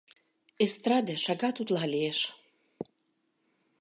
[0.63, 2.19] Эстраде шагат утла лиеш.